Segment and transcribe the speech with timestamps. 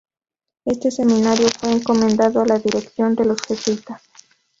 [0.65, 4.01] Este Seminario fue encomendado a la dirección de los Jesuitas.